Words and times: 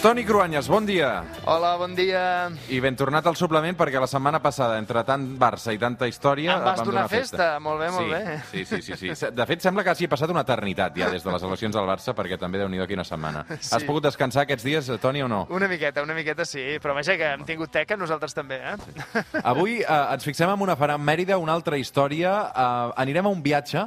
Toni 0.00 0.24
Cruanyes, 0.24 0.64
bon 0.64 0.86
dia. 0.88 1.26
Hola, 1.44 1.74
bon 1.76 1.92
dia. 1.92 2.48
I 2.72 2.78
ben 2.80 2.94
tornat 2.96 3.26
al 3.28 3.36
suplement 3.36 3.76
perquè 3.76 4.00
la 4.00 4.06
setmana 4.08 4.38
passada, 4.40 4.78
entre 4.80 5.02
tant 5.04 5.26
Barça 5.36 5.74
i 5.76 5.80
tanta 5.82 6.08
història... 6.08 6.54
Em 6.54 6.64
vas 6.64 6.80
donar 6.80 7.02
donar 7.04 7.10
festa. 7.12 7.48
Molt 7.60 7.82
bé, 7.82 7.90
molt 7.92 8.08
sí, 8.08 8.14
bé. 8.14 8.38
Sí, 8.48 8.64
sí, 8.64 8.96
sí, 8.96 8.96
sí. 9.12 9.28
De 9.36 9.46
fet, 9.50 9.60
sembla 9.60 9.84
que 9.84 9.92
hagi 9.92 10.08
passat 10.08 10.32
una 10.32 10.40
eternitat 10.48 10.96
ja 10.96 11.10
des 11.12 11.20
de 11.20 11.34
les 11.34 11.44
eleccions 11.44 11.76
del 11.76 11.84
Barça, 11.84 12.16
perquè 12.16 12.40
també 12.40 12.62
déu 12.62 12.72
nhi 12.72 12.80
quina 12.88 13.04
setmana. 13.04 13.44
Sí. 13.60 13.74
Has 13.76 13.84
pogut 13.84 14.06
descansar 14.06 14.46
aquests 14.46 14.64
dies, 14.64 14.88
Toni, 15.02 15.20
o 15.20 15.28
no? 15.28 15.42
Una 15.52 15.68
miqueta, 15.68 16.00
una 16.02 16.16
miqueta 16.16 16.46
sí, 16.48 16.62
però 16.80 16.94
vaja 16.96 17.18
que 17.20 17.34
hem 17.34 17.44
tingut 17.44 17.68
teca 17.70 17.98
nosaltres 18.00 18.32
també, 18.32 18.56
eh? 18.56 19.24
Avui 19.44 19.82
eh, 19.82 19.98
ens 20.14 20.24
fixem 20.24 20.48
en 20.48 20.64
una 20.64 20.78
efemèride, 20.80 21.36
una 21.36 21.52
altra 21.52 21.76
història. 21.76 22.38
Eh, 22.48 22.94
anirem 23.04 23.28
a 23.28 23.34
un 23.36 23.44
viatge 23.44 23.84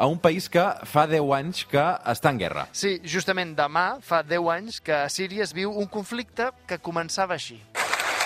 a 0.00 0.06
un 0.08 0.16
país 0.18 0.48
que 0.48 0.64
fa 0.88 1.04
10 1.04 1.32
anys 1.36 1.66
que 1.68 1.82
està 2.08 2.32
en 2.32 2.40
guerra. 2.40 2.64
Sí, 2.72 2.96
justament 3.04 3.52
demà 3.58 4.00
fa 4.00 4.22
10 4.24 4.48
anys 4.56 4.80
que 4.80 4.96
a 4.96 5.10
Síria 5.12 5.44
es 5.44 5.52
viu 5.52 5.74
un 5.76 5.90
conflicte 5.92 6.48
que 6.66 6.80
començava 6.80 7.36
així. 7.36 7.58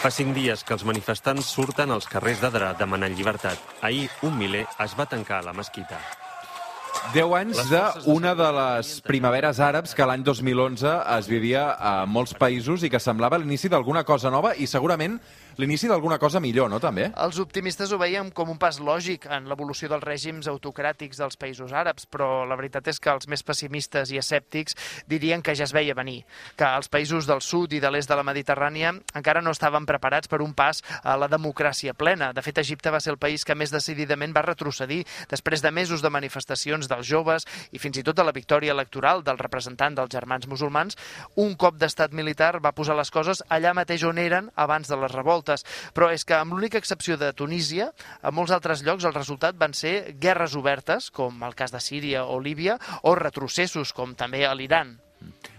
Fa 0.05 0.13
cinc 0.13 0.37
dies 0.37 0.63
que 0.63 0.77
els 0.77 0.85
manifestants 0.87 1.49
surten 1.51 1.91
als 1.91 2.07
carrers 2.07 2.43
d'Adra 2.45 2.75
demanant 2.79 3.17
llibertat. 3.19 3.59
Ahir, 3.83 4.07
un 4.23 4.37
miler 4.39 4.69
es 4.85 4.95
va 4.95 5.09
tancar 5.11 5.41
a 5.41 5.49
la 5.49 5.57
mesquita. 5.57 5.99
10 7.13 7.35
anys 7.37 7.63
d'una 8.05 8.37
de 8.39 8.51
les 8.55 8.91
primaveres 9.05 9.59
àrabs 9.61 9.97
que 9.97 10.07
l'any 10.07 10.23
2011 10.25 10.93
es 11.19 11.27
vivia 11.29 11.73
a 11.75 12.05
molts 12.07 12.37
països 12.39 12.85
i 12.87 12.91
que 12.93 13.03
semblava 13.03 13.41
l'inici 13.41 13.69
d'alguna 13.69 14.05
cosa 14.07 14.31
nova 14.33 14.55
i 14.55 14.69
segurament 14.71 15.19
l'inici 15.59 15.89
d'alguna 15.91 16.19
cosa 16.19 16.41
millor, 16.43 16.71
no, 16.71 16.81
també? 16.83 17.11
Els 17.21 17.39
optimistes 17.43 17.93
ho 17.93 17.99
veiem 18.01 18.31
com 18.35 18.51
un 18.51 18.59
pas 18.59 18.81
lògic 18.83 19.27
en 19.31 19.47
l'evolució 19.51 19.89
dels 19.91 20.05
règims 20.05 20.49
autocràtics 20.51 21.21
dels 21.21 21.39
països 21.41 21.73
àrabs, 21.73 22.09
però 22.11 22.45
la 22.49 22.57
veritat 22.59 22.89
és 22.91 22.99
que 23.01 23.13
els 23.13 23.29
més 23.31 23.45
pessimistes 23.47 24.11
i 24.11 24.19
escèptics 24.19 24.77
dirien 25.11 25.43
que 25.45 25.55
ja 25.55 25.67
es 25.69 25.75
veia 25.77 25.95
venir, 25.95 26.25
que 26.59 26.67
els 26.67 26.91
països 26.91 27.29
del 27.31 27.43
sud 27.45 27.73
i 27.73 27.81
de 27.83 27.91
l'est 27.93 28.11
de 28.11 28.19
la 28.19 28.27
Mediterrània 28.27 28.95
encara 29.15 29.43
no 29.45 29.55
estaven 29.55 29.87
preparats 29.87 30.31
per 30.31 30.43
un 30.43 30.55
pas 30.55 30.83
a 31.03 31.17
la 31.21 31.29
democràcia 31.29 31.95
plena. 31.95 32.33
De 32.35 32.43
fet, 32.43 32.59
Egipte 32.59 32.91
va 32.91 33.01
ser 33.01 33.15
el 33.15 33.21
país 33.23 33.45
que 33.45 33.55
més 33.55 33.73
decididament 33.75 34.35
va 34.35 34.43
retrocedir 34.43 35.05
després 35.31 35.63
de 35.63 35.71
mesos 35.71 36.03
de 36.03 36.11
manifestacions 36.11 36.89
dels 36.91 37.07
joves 37.07 37.47
i 37.71 37.79
fins 37.79 38.01
i 38.01 38.07
tot 38.07 38.17
de 38.19 38.27
la 38.27 38.35
victòria 38.35 38.75
electoral 38.75 39.23
del 39.25 39.39
representant 39.39 39.95
dels 39.95 40.11
germans 40.11 40.49
musulmans, 40.51 40.99
un 41.37 41.55
cop 41.55 41.79
d'estat 41.79 42.13
militar 42.13 42.59
va 42.65 42.75
posar 42.75 42.99
les 42.99 43.11
coses 43.15 43.43
allà 43.49 43.75
mateix 43.77 44.05
on 44.05 44.19
eren 44.19 44.51
abans 44.57 44.89
de 44.89 44.99
les 44.99 45.13
revoltes 45.13 45.44
revoltes, 45.45 45.65
però 45.95 46.11
és 46.13 46.25
que 46.25 46.35
amb 46.35 46.55
l'única 46.55 46.79
excepció 46.79 47.17
de 47.17 47.33
Tunísia, 47.33 47.93
a 48.23 48.31
molts 48.31 48.53
altres 48.53 48.83
llocs 48.83 49.05
el 49.05 49.15
resultat 49.15 49.57
van 49.57 49.75
ser 49.75 50.17
guerres 50.21 50.55
obertes, 50.57 51.11
com 51.11 51.43
el 51.43 51.55
cas 51.55 51.73
de 51.73 51.81
Síria 51.81 52.25
o 52.25 52.41
Líbia, 52.41 52.79
o 53.03 53.15
retrocessos, 53.15 53.93
com 53.93 54.15
també 54.15 54.47
a 54.47 54.55
l'Iran. 54.55 54.99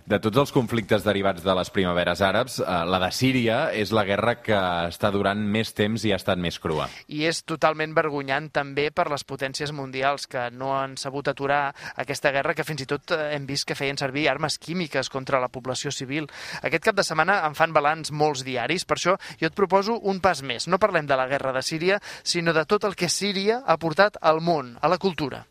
De 0.05 0.19
tots 0.21 0.37
els 0.37 0.51
conflictes 0.53 1.01
derivats 1.01 1.41
de 1.41 1.53
les 1.57 1.71
primaveres 1.73 2.19
àrabs, 2.21 2.59
eh, 2.61 2.65
la 2.85 2.99
de 3.01 3.07
Síria 3.09 3.55
és 3.73 3.89
la 3.89 4.03
guerra 4.05 4.35
que 4.37 4.57
està 4.91 5.09
durant 5.09 5.39
més 5.39 5.73
temps 5.73 6.03
i 6.05 6.11
ha 6.13 6.19
estat 6.21 6.37
més 6.37 6.59
crua. 6.61 6.85
I 7.09 7.23
és 7.25 7.41
totalment 7.41 7.95
vergonyant 7.97 8.51
també 8.53 8.91
per 8.93 9.07
les 9.09 9.25
potències 9.25 9.73
mundials 9.73 10.27
que 10.29 10.51
no 10.53 10.75
han 10.77 10.93
sabut 11.01 11.27
aturar 11.33 11.73
aquesta 11.97 12.29
guerra 12.29 12.53
que 12.53 12.63
fins 12.63 12.85
i 12.85 12.89
tot 12.93 13.15
eh, 13.17 13.33
hem 13.33 13.49
vist 13.49 13.65
que 13.65 13.73
feien 13.73 13.97
servir 13.97 14.29
armes 14.29 14.59
químiques 14.61 15.09
contra 15.09 15.41
la 15.41 15.49
població 15.49 15.89
civil. 15.89 16.29
Aquest 16.61 16.85
cap 16.85 17.01
de 17.01 17.07
setmana 17.07 17.41
en 17.49 17.57
fan 17.57 17.73
balanç 17.73 18.13
molts 18.13 18.45
diaris, 18.45 18.85
per 18.85 18.99
això 18.99 19.17
jo 19.41 19.49
et 19.49 19.57
proposo 19.57 19.97
un 19.97 20.21
pas 20.21 20.45
més. 20.45 20.69
No 20.69 20.77
parlem 20.77 21.09
de 21.09 21.17
la 21.17 21.25
guerra 21.25 21.49
de 21.51 21.65
Síria, 21.65 21.97
sinó 22.21 22.53
de 22.53 22.69
tot 22.69 22.85
el 22.85 22.93
que 22.93 23.09
Síria 23.09 23.63
ha 23.65 23.81
portat 23.81 24.21
al 24.21 24.37
món, 24.37 24.77
a 24.81 24.87
la 24.87 25.01
cultura. 25.01 25.47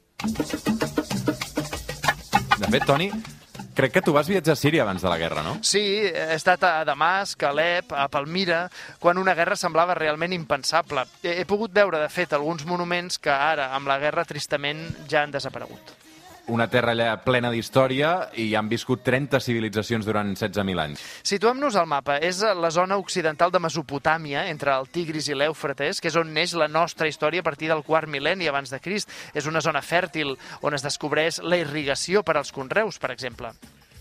De 2.54 2.70
fet, 2.70 2.84
Toni, 2.86 3.10
Crec 3.74 3.92
que 3.92 4.02
tu 4.02 4.12
vas 4.14 4.28
viatjar 4.30 4.54
a 4.54 4.56
Síria 4.60 4.84
abans 4.84 5.02
de 5.02 5.10
la 5.10 5.18
guerra, 5.18 5.42
no? 5.42 5.56
Sí, 5.66 5.82
he 6.06 6.34
estat 6.36 6.62
a 6.62 6.84
Damasc, 6.86 7.42
a 7.42 7.50
Alep, 7.50 7.90
a 7.92 8.06
Palmira, 8.08 8.68
quan 9.02 9.18
una 9.18 9.34
guerra 9.34 9.58
semblava 9.58 9.96
realment 9.98 10.32
impensable. 10.36 11.06
He, 11.24 11.40
he 11.40 11.48
pogut 11.48 11.74
veure, 11.74 11.98
de 11.98 12.08
fet, 12.12 12.32
alguns 12.38 12.62
monuments 12.70 13.18
que 13.18 13.34
ara, 13.34 13.72
amb 13.74 13.90
la 13.90 13.98
guerra, 13.98 14.26
tristament 14.28 14.86
ja 15.10 15.24
han 15.24 15.34
desaparegut. 15.34 16.03
Una 16.52 16.66
terra 16.68 16.92
allà 16.92 17.14
plena 17.24 17.48
d'història 17.48 18.28
i 18.36 18.50
han 18.58 18.66
viscut 18.68 19.00
30 19.06 19.38
civilitzacions 19.40 20.04
durant 20.04 20.34
16.000 20.34 20.82
anys. 20.82 21.04
Situem-nos 21.24 21.78
al 21.80 21.88
mapa. 21.88 22.18
És 22.20 22.42
la 22.44 22.68
zona 22.74 22.98
occidental 23.00 23.52
de 23.54 23.62
Mesopotàmia, 23.64 24.42
entre 24.52 24.74
el 24.76 24.90
Tigris 24.92 25.30
i 25.32 25.38
l'Èufrates, 25.38 26.02
que 26.04 26.12
és 26.12 26.18
on 26.20 26.34
neix 26.36 26.52
la 26.60 26.68
nostra 26.68 27.08
història 27.08 27.40
a 27.40 27.46
partir 27.46 27.70
del 27.72 27.80
quart 27.86 28.12
mil·lenni 28.12 28.50
abans 28.50 28.74
de 28.74 28.82
Crist. 28.84 29.08
És 29.32 29.48
una 29.48 29.64
zona 29.64 29.80
fèrtil 29.80 30.34
on 30.60 30.76
es 30.76 30.84
descobreix 30.84 31.40
la 31.40 31.62
irrigació 31.62 32.20
per 32.22 32.36
als 32.36 32.52
conreus, 32.52 33.00
per 33.00 33.14
exemple. 33.16 33.54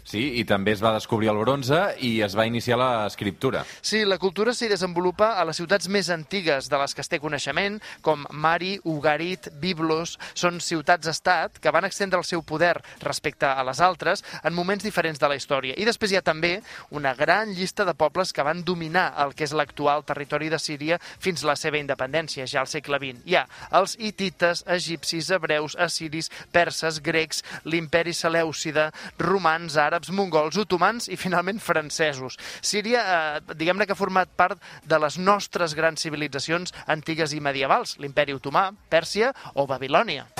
Sí, 0.03 0.21
i 0.39 0.43
també 0.43 0.73
es 0.75 0.81
va 0.83 0.91
descobrir 0.93 1.29
el 1.31 1.39
bronze 1.39 1.79
i 2.03 2.17
es 2.25 2.35
va 2.35 2.45
iniciar 2.45 2.75
l'escriptura. 2.79 3.63
Sí, 3.81 4.03
la 4.05 4.17
cultura 4.19 4.53
s'hi 4.53 4.67
desenvolupa 4.67 5.33
a 5.39 5.45
les 5.47 5.57
ciutats 5.57 5.87
més 5.87 6.09
antigues 6.11 6.67
de 6.69 6.79
les 6.79 6.93
que 6.93 7.01
es 7.01 7.09
té 7.09 7.19
coneixement, 7.23 7.79
com 8.03 8.25
Mari, 8.31 8.75
Ugarit, 8.83 9.47
Biblos. 9.61 10.17
Són 10.35 10.59
ciutats-estat 10.59 11.61
que 11.63 11.71
van 11.71 11.87
extendre 11.87 12.19
el 12.19 12.27
seu 12.27 12.43
poder 12.43 12.75
respecte 13.01 13.47
a 13.47 13.63
les 13.63 13.79
altres 13.79 14.25
en 14.43 14.53
moments 14.53 14.83
diferents 14.83 15.19
de 15.19 15.29
la 15.31 15.37
història. 15.39 15.77
I 15.79 15.87
després 15.87 16.11
hi 16.11 16.19
ha 16.19 16.25
també 16.25 16.57
una 16.91 17.15
gran 17.15 17.53
llista 17.55 17.87
de 17.87 17.95
pobles 17.95 18.33
que 18.35 18.43
van 18.43 18.63
dominar 18.67 19.13
el 19.23 19.33
que 19.33 19.47
és 19.47 19.55
l'actual 19.55 20.03
territori 20.03 20.51
de 20.51 20.59
Síria 20.59 20.99
fins 20.99 21.45
la 21.47 21.55
seva 21.55 21.79
independència, 21.79 22.47
ja 22.49 22.61
al 22.61 22.71
segle 22.71 22.99
XX. 22.99 23.23
Hi 23.25 23.39
ha 23.39 23.45
els 23.79 23.95
hitites, 23.99 24.65
egipcis, 24.67 25.31
hebreus, 25.31 25.77
assiris, 25.79 26.29
perses, 26.51 26.99
grecs, 27.03 27.43
l'imperi 27.63 28.13
selèucida, 28.13 28.89
romans, 29.17 29.77
àrabs, 29.79 29.92
àrabs, 29.93 30.09
mongols, 30.09 30.57
otomans 30.57 31.09
i 31.13 31.17
finalment 31.19 31.61
francesos. 31.61 32.39
Síria, 32.61 33.03
eh, 33.03 33.53
diguem-ne 33.53 33.85
que 33.85 33.93
ha 33.93 33.99
format 33.99 34.33
part 34.35 34.57
de 34.89 34.99
les 34.99 35.19
nostres 35.19 35.77
grans 35.77 36.01
civilitzacions 36.01 36.73
antigues 36.87 37.33
i 37.33 37.41
medievals, 37.43 37.99
l'imperi 37.99 38.33
otomà, 38.33 38.71
Pèrsia 38.89 39.33
o 39.53 39.67
Babilònia. 39.69 40.31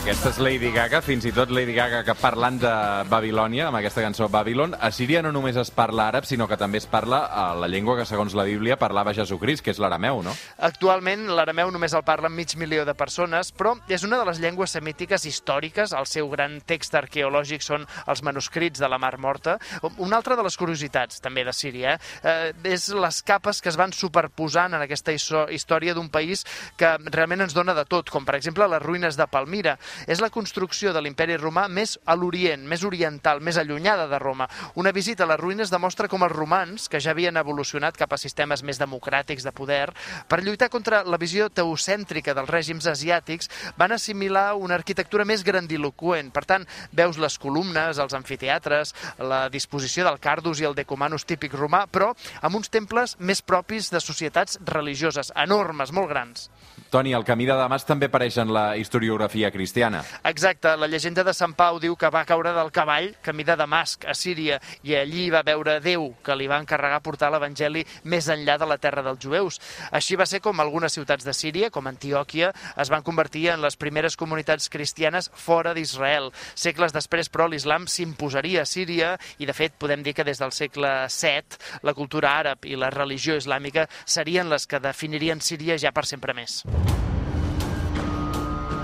Aquesta 0.00 0.30
és 0.30 0.38
Lady 0.40 0.70
Gaga, 0.72 1.02
fins 1.04 1.26
i 1.28 1.30
tot 1.34 1.50
Lady 1.52 1.74
Gaga 1.76 1.98
que 2.06 2.14
parlant 2.16 2.56
de 2.62 2.70
Babilònia, 3.10 3.66
amb 3.68 3.76
aquesta 3.76 4.00
cançó 4.00 4.30
Babylon, 4.32 4.72
a 4.72 4.88
Síria 4.94 5.20
no 5.20 5.28
només 5.34 5.58
es 5.60 5.68
parla 5.76 6.06
àrab, 6.08 6.24
sinó 6.24 6.46
que 6.48 6.56
també 6.56 6.80
es 6.80 6.86
parla 6.88 7.18
a 7.28 7.42
la 7.58 7.68
llengua 7.68 7.98
que, 7.98 8.06
segons 8.08 8.32
la 8.38 8.46
Bíblia, 8.48 8.78
parlava 8.80 9.12
Jesucrist, 9.12 9.62
que 9.66 9.74
és 9.74 9.80
l'arameu, 9.82 10.22
no? 10.24 10.32
Actualment, 10.66 11.26
l'arameu 11.36 11.68
només 11.74 11.92
el 11.92 12.04
parla 12.06 12.30
mig 12.32 12.54
milió 12.56 12.86
de 12.88 12.94
persones, 12.96 13.50
però 13.52 13.74
és 13.92 14.06
una 14.06 14.16
de 14.22 14.24
les 14.30 14.40
llengües 14.40 14.72
semítiques 14.72 15.26
històriques. 15.28 15.92
El 15.92 16.08
seu 16.08 16.30
gran 16.32 16.56
text 16.64 16.96
arqueològic 16.96 17.66
són 17.66 17.84
els 18.06 18.24
manuscrits 18.24 18.80
de 18.80 18.88
la 18.88 18.98
Mar 18.98 19.18
Morta. 19.20 19.58
Una 19.98 20.22
altra 20.22 20.38
de 20.38 20.46
les 20.46 20.56
curiositats, 20.56 21.20
també 21.20 21.44
de 21.44 21.52
Síria, 21.52 21.98
eh, 22.22 22.54
és 22.72 22.88
les 22.96 23.20
capes 23.22 23.60
que 23.60 23.68
es 23.68 23.76
van 23.76 23.92
superposant 23.92 24.78
en 24.78 24.88
aquesta 24.88 25.12
història 25.12 25.94
d'un 25.94 26.08
país 26.08 26.46
que 26.80 26.96
realment 27.10 27.44
ens 27.44 27.58
dona 27.58 27.76
de 27.76 27.84
tot, 27.84 28.08
com 28.08 28.24
per 28.24 28.40
exemple 28.40 28.70
les 28.70 28.82
ruïnes 28.82 29.20
de 29.20 29.28
Palmira, 29.28 29.76
és 30.06 30.20
la 30.20 30.30
construcció 30.30 30.92
de 30.92 31.02
l'imperi 31.02 31.36
romà 31.40 31.66
més 31.68 31.96
a 32.04 32.16
l'Orient, 32.16 32.62
més 32.66 32.84
oriental, 32.84 33.40
més 33.40 33.58
allunyada 33.60 34.06
de 34.10 34.18
Roma. 34.18 34.48
Una 34.74 34.92
visita 34.92 35.24
a 35.24 35.30
les 35.30 35.40
ruïnes 35.40 35.70
demostra 35.72 36.08
com 36.08 36.24
els 36.26 36.34
romans, 36.34 36.88
que 36.88 37.00
ja 37.00 37.14
havien 37.14 37.36
evolucionat 37.40 37.96
cap 37.98 38.12
a 38.12 38.20
sistemes 38.20 38.62
més 38.62 38.80
democràtics 38.80 39.46
de 39.46 39.52
poder, 39.52 39.90
per 40.28 40.42
lluitar 40.44 40.70
contra 40.70 41.02
la 41.04 41.18
visió 41.20 41.48
teocèntrica 41.50 42.34
dels 42.36 42.50
règims 42.50 42.86
asiàtics, 42.90 43.50
van 43.78 43.92
assimilar 43.96 44.54
una 44.54 44.76
arquitectura 44.78 45.26
més 45.28 45.44
grandiloquent. 45.46 46.30
Per 46.34 46.44
tant, 46.46 46.66
veus 46.92 47.18
les 47.20 47.38
columnes, 47.38 47.98
els 47.98 48.16
amfiteatres, 48.16 48.94
la 49.18 49.48
disposició 49.52 50.06
del 50.06 50.20
cardus 50.22 50.60
i 50.60 50.68
el 50.68 50.76
decumanus 50.78 51.26
típic 51.28 51.54
romà, 51.56 51.86
però 51.90 52.12
amb 52.40 52.60
uns 52.60 52.70
temples 52.72 53.16
més 53.18 53.42
propis 53.42 53.90
de 53.90 54.00
societats 54.00 54.60
religioses, 54.66 55.32
enormes, 55.36 55.92
molt 55.92 56.10
grans. 56.10 56.48
Toni, 56.90 57.12
el 57.14 57.22
camí 57.22 57.44
de 57.46 57.54
Damasc 57.54 57.86
també 57.86 58.08
apareix 58.10 58.34
en 58.42 58.50
la 58.50 58.74
historiografia 58.76 59.52
cristiana. 59.54 59.79
Exacte, 60.28 60.74
la 60.76 60.88
llegenda 60.90 61.24
de 61.24 61.34
Sant 61.36 61.54
Pau 61.56 61.78
diu 61.80 61.96
que 61.96 62.10
va 62.12 62.24
caure 62.28 62.52
del 62.56 62.72
cavall 62.74 63.10
camí 63.24 63.44
de 63.46 63.56
Damasc, 63.56 64.04
a 64.08 64.14
Síria, 64.14 64.60
i 64.86 64.94
allí 64.98 65.28
va 65.32 65.42
veure 65.46 65.78
Déu, 65.80 66.10
que 66.24 66.36
li 66.36 66.48
va 66.50 66.60
encarregar 66.60 67.00
portar 67.04 67.30
l'Evangeli 67.32 67.84
més 68.04 68.28
enllà 68.32 68.58
de 68.60 68.68
la 68.68 68.78
terra 68.78 69.04
dels 69.06 69.20
jueus. 69.22 69.60
Així 69.90 70.18
va 70.20 70.26
ser 70.28 70.42
com 70.44 70.60
algunes 70.60 70.94
ciutats 70.96 71.26
de 71.26 71.34
Síria, 71.36 71.70
com 71.70 71.88
Antioquia, 71.88 72.52
es 72.76 72.92
van 72.92 73.04
convertir 73.06 73.48
en 73.54 73.64
les 73.64 73.78
primeres 73.80 74.16
comunitats 74.20 74.68
cristianes 74.72 75.30
fora 75.34 75.74
d'Israel. 75.76 76.30
Segles 76.54 76.94
després, 76.96 77.30
però, 77.32 77.48
l'islam 77.48 77.86
s'imposaria 77.88 78.64
a 78.64 78.68
Síria 78.68 79.14
i, 79.38 79.46
de 79.46 79.56
fet, 79.56 79.76
podem 79.80 80.04
dir 80.06 80.14
que 80.16 80.26
des 80.26 80.40
del 80.40 80.54
segle 80.56 80.92
VII 81.08 81.60
la 81.86 81.94
cultura 81.94 82.34
àrab 82.38 82.66
i 82.68 82.76
la 82.76 82.92
religió 82.94 83.38
islàmica 83.38 83.88
serien 84.04 84.50
les 84.50 84.66
que 84.66 84.82
definirien 84.82 85.40
Síria 85.40 85.78
ja 85.80 85.94
per 85.94 86.06
sempre 86.08 86.36
més. 86.36 86.62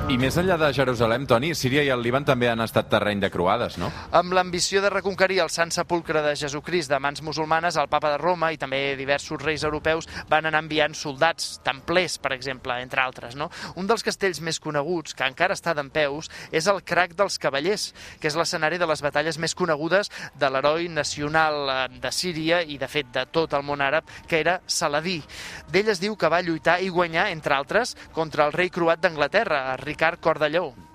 I 0.07 0.15
més 0.23 0.37
enllà 0.39 0.55
de 0.55 0.69
Jerusalem, 0.71 1.25
Toni, 1.27 1.49
Síria 1.59 1.83
i 1.83 1.89
el 1.91 1.99
Líban 1.99 2.23
també 2.23 2.47
han 2.47 2.61
estat 2.63 2.87
terreny 2.93 3.19
de 3.19 3.27
croades, 3.27 3.75
no? 3.83 3.89
Amb 4.15 4.37
l'ambició 4.39 4.79
de 4.79 4.91
reconquerir 4.93 5.41
el 5.43 5.49
Sant 5.51 5.73
Sepulcre 5.75 6.21
de 6.23 6.37
Jesucrist 6.39 6.93
de 6.93 7.01
mans 7.03 7.25
musulmanes, 7.27 7.75
el 7.75 7.89
papa 7.91 8.13
de 8.13 8.21
Roma 8.23 8.53
i 8.55 8.59
també 8.61 8.95
diversos 8.95 9.43
reis 9.43 9.65
europeus 9.67 10.07
van 10.31 10.47
anar 10.47 10.61
enviant 10.63 10.95
soldats, 10.95 11.57
templers, 11.67 12.21
per 12.23 12.31
exemple, 12.37 12.77
entre 12.85 13.03
altres. 13.03 13.35
No? 13.35 13.49
Un 13.75 13.91
dels 13.91 14.07
castells 14.07 14.39
més 14.47 14.61
coneguts, 14.63 15.17
que 15.19 15.27
encara 15.27 15.57
està 15.59 15.75
d'en 15.75 15.91
peus, 15.91 16.31
és 16.55 16.71
el 16.71 16.79
Crac 16.87 17.19
dels 17.19 17.41
Cavallers, 17.43 17.89
que 18.23 18.31
és 18.31 18.39
l'escenari 18.39 18.79
de 18.79 18.87
les 18.87 19.03
batalles 19.03 19.41
més 19.43 19.59
conegudes 19.59 20.13
de 20.39 20.53
l'heroi 20.55 20.87
nacional 20.87 21.59
eh, 21.67 21.81
de 21.99 22.15
Síria 22.15 22.63
i, 22.63 22.79
de 22.79 22.87
fet, 22.87 23.11
de 23.11 23.27
tot 23.27 23.59
el 23.59 23.67
món 23.67 23.83
àrab, 23.83 24.07
que 24.31 24.39
era 24.39 24.61
Saladí. 24.71 25.19
D'ell 25.67 25.91
es 25.91 26.05
diu 26.05 26.15
que 26.15 26.31
va 26.31 26.45
lluitar 26.47 26.79
i 26.79 26.95
guanyar, 26.95 27.27
entre 27.35 27.59
altres, 27.59 27.97
contra 28.15 28.47
el 28.47 28.55
rei 28.55 28.71
croat 28.71 29.03
d'Anglaterra, 29.03 29.65
Ricard 29.97 30.21
Cordelló. 30.21 30.86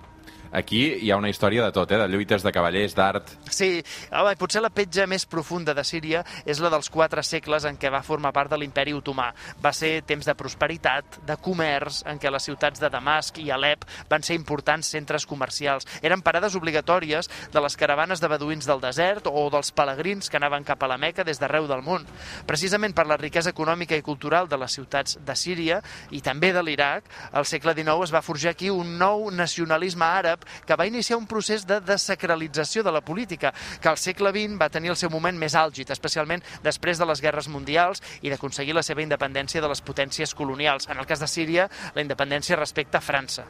Aquí 0.52 0.82
hi 1.00 1.10
ha 1.10 1.16
una 1.16 1.30
història 1.32 1.64
de 1.64 1.72
tot, 1.72 1.90
eh? 1.92 1.96
de 1.96 2.06
lluites, 2.12 2.42
de 2.44 2.52
cavallers, 2.52 2.92
d'art... 2.92 3.30
Sí, 3.48 3.78
home, 4.12 4.34
potser 4.36 4.60
la 4.60 4.68
petja 4.68 5.06
més 5.08 5.24
profunda 5.24 5.72
de 5.72 5.84
Síria 5.84 6.20
és 6.44 6.60
la 6.60 6.68
dels 6.72 6.90
quatre 6.92 7.24
segles 7.24 7.64
en 7.64 7.78
què 7.80 7.88
va 7.92 8.02
formar 8.04 8.34
part 8.36 8.52
de 8.52 8.58
l'imperi 8.60 8.92
otomà. 8.92 9.30
Va 9.64 9.72
ser 9.72 10.02
temps 10.04 10.28
de 10.28 10.34
prosperitat, 10.36 11.22
de 11.24 11.36
comerç, 11.40 12.02
en 12.04 12.20
què 12.20 12.28
les 12.28 12.44
ciutats 12.44 12.82
de 12.82 12.90
Damasc 12.92 13.40
i 13.40 13.48
Alep 13.54 13.86
van 14.10 14.26
ser 14.26 14.36
importants 14.36 14.92
centres 14.92 15.24
comercials. 15.28 15.88
Eren 16.04 16.20
parades 16.20 16.58
obligatòries 16.58 17.30
de 17.52 17.64
les 17.64 17.78
caravanes 17.80 18.20
de 18.20 18.30
beduïns 18.34 18.68
del 18.68 18.84
desert 18.84 19.30
o 19.32 19.46
dels 19.52 19.72
pelegrins 19.72 20.28
que 20.28 20.36
anaven 20.36 20.68
cap 20.68 20.84
a 20.84 20.92
la 20.92 21.00
Meca 21.00 21.24
des 21.24 21.40
d'arreu 21.40 21.64
del 21.70 21.80
món. 21.86 22.04
Precisament 22.44 22.92
per 22.92 23.06
la 23.08 23.16
riquesa 23.16 23.54
econòmica 23.56 23.96
i 23.96 24.04
cultural 24.04 24.52
de 24.52 24.60
les 24.60 24.76
ciutats 24.76 25.16
de 25.16 25.38
Síria 25.38 25.80
i 26.12 26.20
també 26.20 26.52
de 26.52 26.60
l'Iraq, 26.60 27.08
al 27.32 27.48
segle 27.48 27.72
XIX 27.72 28.04
es 28.04 28.12
va 28.12 28.24
forjar 28.24 28.52
aquí 28.52 28.68
un 28.68 28.98
nou 29.00 29.30
nacionalisme 29.32 30.04
àrab 30.04 30.41
que 30.66 30.76
va 30.76 30.86
iniciar 30.86 31.18
un 31.18 31.26
procés 31.26 31.66
de 31.66 31.80
desacralització 31.80 32.82
de 32.82 32.92
la 32.92 33.00
política, 33.00 33.52
que 33.80 33.88
al 33.88 33.98
segle 33.98 34.32
XX 34.34 34.58
va 34.60 34.70
tenir 34.70 34.92
el 34.92 34.96
seu 35.00 35.10
moment 35.10 35.38
més 35.38 35.56
àlgid, 35.58 35.90
especialment 35.90 36.42
després 36.62 36.98
de 36.98 37.08
les 37.08 37.20
guerres 37.20 37.48
mundials 37.48 38.02
i 38.22 38.30
d'aconseguir 38.30 38.74
la 38.74 38.86
seva 38.86 39.02
independència 39.02 39.62
de 39.62 39.68
les 39.68 39.82
potències 39.82 40.34
colonials. 40.34 40.88
En 40.88 40.98
el 40.98 41.06
cas 41.06 41.20
de 41.20 41.28
Síria, 41.28 41.68
la 41.94 42.02
independència 42.02 42.56
respecte 42.56 42.98
a 42.98 43.04
França. 43.04 43.46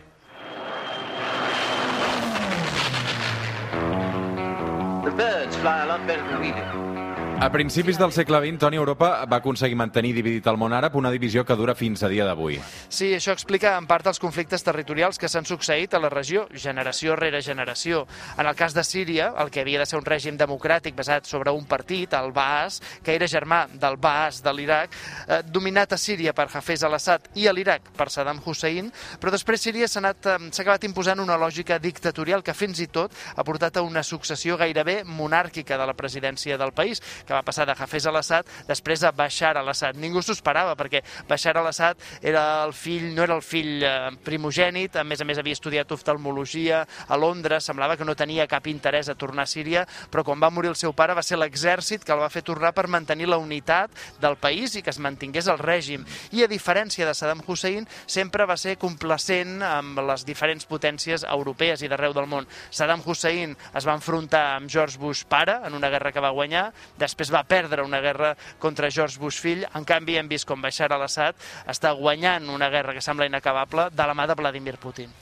The 5.03 5.11
birds 5.11 5.57
fly 5.57 5.83
a 5.83 5.87
lot 5.87 6.07
better 6.07 6.23
than 6.23 6.41
we 6.41 6.53
do. 6.53 7.12
A 7.41 7.51
principis 7.51 7.99
del 7.99 8.13
segle 8.13 8.39
XX, 8.39 8.59
Toni, 8.59 8.77
Europa 8.77 9.25
va 9.27 9.39
aconseguir 9.41 9.75
mantenir 9.77 10.13
dividit 10.15 10.47
el 10.47 10.57
món 10.61 10.73
àrab, 10.77 10.95
una 10.97 11.11
divisió 11.11 11.43
que 11.45 11.57
dura 11.59 11.75
fins 11.75 12.05
a 12.05 12.09
dia 12.09 12.23
d'avui. 12.25 12.61
Sí, 12.87 13.09
això 13.17 13.33
explica 13.35 13.73
en 13.79 13.89
part 13.91 14.07
els 14.07 14.21
conflictes 14.23 14.63
territorials 14.63 15.19
que 15.19 15.27
s'han 15.29 15.49
succeït 15.49 15.95
a 15.95 16.01
la 16.03 16.11
regió, 16.13 16.45
generació 16.55 17.17
rere 17.19 17.43
generació. 17.43 18.05
En 18.39 18.47
el 18.47 18.55
cas 18.55 18.77
de 18.77 18.85
Síria, 18.87 19.33
el 19.43 19.51
que 19.51 19.65
havia 19.65 19.81
de 19.83 19.87
ser 19.91 19.99
un 19.99 20.07
règim 20.07 20.39
democràtic 20.39 20.95
basat 20.95 21.27
sobre 21.27 21.51
un 21.51 21.67
partit, 21.67 22.15
el 22.15 22.31
Baas, 22.33 22.79
que 23.03 23.17
era 23.17 23.27
germà 23.27 23.65
del 23.75 23.99
Baas 23.99 24.39
de 24.43 24.55
l'Iraq, 24.55 24.95
eh, 25.27 25.41
dominat 25.45 25.93
a 25.93 25.99
Síria 25.99 26.33
per 26.33 26.47
Hafez 26.47 26.87
al-Assad 26.87 27.27
i 27.35 27.49
a 27.49 27.53
l'Iraq 27.53 27.91
per 27.99 28.09
Saddam 28.11 28.39
Hussein, 28.45 28.93
però 29.19 29.35
després 29.35 29.67
Síria 29.67 29.89
s'ha 29.89 30.05
eh, 30.05 30.39
acabat 30.63 30.85
imposant 30.85 31.19
una 31.19 31.37
lògica 31.37 31.81
dictatorial 31.83 32.43
que 32.43 32.55
fins 32.55 32.81
i 32.81 32.87
tot 32.87 33.11
ha 33.35 33.43
portat 33.43 33.77
a 33.77 33.83
una 33.83 34.03
successió 34.03 34.57
gairebé 34.57 35.03
monàrquica 35.05 35.77
de 35.79 35.91
la 35.91 35.99
presidència 35.99 36.57
del 36.59 36.73
país, 36.73 37.03
que 37.27 37.32
que 37.33 37.39
va 37.39 37.47
passar 37.47 37.65
de 37.67 37.73
Hafez 37.73 38.07
al-Assad 38.07 38.49
després 38.69 39.03
a 39.03 39.13
Bashar 39.17 39.57
al-Assad. 39.57 39.97
Ningú 39.97 40.21
s'ho 40.23 40.37
esperava, 40.37 40.75
perquè 40.77 41.01
Bashar 41.29 41.57
al-Assad 41.57 42.01
era 42.21 42.45
el 42.67 42.75
fill, 42.77 43.09
no 43.17 43.25
era 43.25 43.37
el 43.39 43.45
fill 43.45 43.83
eh, 43.87 44.13
primogènit, 44.25 44.99
a 45.01 45.05
més 45.05 45.23
a 45.23 45.27
més 45.29 45.41
havia 45.41 45.57
estudiat 45.57 45.93
oftalmologia 45.97 46.83
a 47.09 47.17
Londres, 47.17 47.65
semblava 47.65 47.97
que 47.97 48.05
no 48.05 48.17
tenia 48.19 48.49
cap 48.51 48.69
interès 48.69 49.09
a 49.09 49.17
tornar 49.17 49.47
a 49.47 49.51
Síria, 49.51 49.87
però 50.13 50.25
quan 50.27 50.43
va 50.43 50.51
morir 50.53 50.73
el 50.73 50.79
seu 50.79 50.93
pare 50.93 51.17
va 51.17 51.25
ser 51.25 51.39
l'exèrcit 51.41 52.05
que 52.05 52.13
el 52.13 52.21
va 52.21 52.31
fer 52.33 52.45
tornar 52.45 52.75
per 52.77 52.89
mantenir 52.93 53.31
la 53.31 53.41
unitat 53.41 53.91
del 54.21 54.37
país 54.37 54.77
i 54.77 54.85
que 54.85 54.93
es 54.93 55.01
mantingués 55.01 55.49
el 55.49 55.61
règim. 55.63 56.05
I 56.37 56.45
a 56.45 56.51
diferència 56.51 57.09
de 57.09 57.17
Saddam 57.17 57.41
Hussein, 57.47 57.89
sempre 58.07 58.47
va 58.49 58.59
ser 58.61 58.77
complacent 58.77 59.63
amb 59.65 60.03
les 60.05 60.27
diferents 60.29 60.69
potències 60.69 61.25
europees 61.25 61.81
i 61.81 61.89
d'arreu 61.89 62.13
del 62.17 62.29
món. 62.29 62.49
Saddam 62.71 63.01
Hussein 63.07 63.57
es 63.73 63.89
va 63.89 63.97
enfrontar 63.97 64.45
amb 64.59 64.69
George 64.69 65.01
Bush 65.01 65.25
pare 65.25 65.59
en 65.65 65.79
una 65.79 65.89
guerra 65.89 66.13
que 66.13 66.21
va 66.21 66.35
guanyar, 66.35 66.69
després 66.99 67.12
després 67.13 67.33
va 67.33 67.45
perdre 67.45 67.85
una 67.85 68.01
guerra 68.01 68.35
contra 68.59 68.91
George 68.91 69.21
Bush 69.21 69.41
fill. 69.45 69.67
En 69.77 69.85
canvi, 69.85 70.17
hem 70.17 70.31
vist 70.31 70.49
com 70.49 70.63
Bashar 70.63 70.91
al-Assad 70.93 71.37
està 71.69 71.93
guanyant 71.93 72.49
una 72.51 72.71
guerra 72.73 72.97
que 72.97 73.05
sembla 73.05 73.29
inacabable 73.29 73.91
de 73.93 74.09
la 74.09 74.17
mà 74.17 74.27
de 74.27 74.39
Vladimir 74.39 74.79
Putin. 74.81 75.13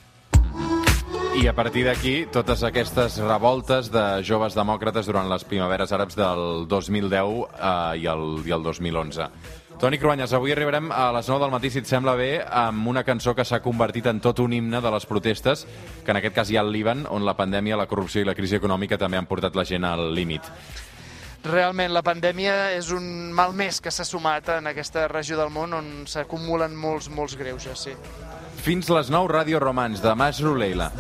I 1.40 1.46
a 1.46 1.54
partir 1.54 1.84
d'aquí, 1.86 2.26
totes 2.30 2.62
aquestes 2.66 3.16
revoltes 3.22 3.88
de 3.90 4.02
joves 4.26 4.54
demòcrates 4.58 5.06
durant 5.06 5.28
les 5.30 5.44
primaveres 5.46 5.92
àrabs 5.94 6.18
del 6.18 6.66
2010 6.68 7.10
eh, 7.14 8.02
i, 8.02 8.06
el, 8.10 8.24
i 8.46 8.54
el 8.54 8.66
2011. 8.66 9.28
Toni 9.80 9.96
Cruanyes, 9.96 10.34
avui 10.36 10.52
arribarem 10.52 10.90
a 10.92 11.06
les 11.16 11.30
9 11.30 11.40
del 11.40 11.54
matí, 11.54 11.70
si 11.72 11.80
et 11.80 11.88
sembla 11.88 12.12
bé, 12.18 12.42
amb 12.44 12.90
una 12.90 13.02
cançó 13.06 13.32
que 13.34 13.46
s'ha 13.48 13.62
convertit 13.64 14.10
en 14.10 14.20
tot 14.20 14.42
un 14.44 14.52
himne 14.52 14.82
de 14.84 14.92
les 14.92 15.06
protestes, 15.08 15.64
que 16.04 16.12
en 16.12 16.20
aquest 16.20 16.36
cas 16.36 16.50
hi 16.50 16.58
ha 16.58 16.66
el 16.66 16.74
Líban, 16.74 17.06
on 17.08 17.24
la 17.24 17.38
pandèmia, 17.38 17.78
la 17.80 17.88
corrupció 17.88 18.20
i 18.20 18.28
la 18.28 18.36
crisi 18.36 18.58
econòmica 18.60 19.00
també 19.00 19.16
han 19.16 19.30
portat 19.30 19.56
la 19.56 19.64
gent 19.64 19.88
al 19.88 20.10
límit 20.14 20.52
realment 21.44 21.92
la 21.94 22.02
pandèmia 22.04 22.72
és 22.76 22.90
un 22.94 23.30
mal 23.36 23.54
més 23.56 23.80
que 23.80 23.92
s'ha 23.94 24.04
sumat 24.04 24.48
en 24.58 24.70
aquesta 24.70 25.06
regió 25.08 25.38
del 25.40 25.52
món 25.54 25.76
on 25.76 25.88
s'acumulen 26.10 26.76
molts, 26.76 27.08
molts 27.08 27.36
greuges, 27.40 27.86
sí. 27.88 27.96
Fins 28.60 28.90
les 28.92 29.08
9, 29.08 29.32
Ràdio 29.32 29.60
Romans, 29.62 30.02
de 30.04 30.14
Mas 30.14 30.42
Ruleila. 30.44 30.90